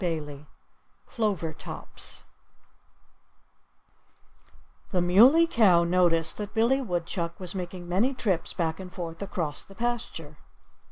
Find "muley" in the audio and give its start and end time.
4.99-5.45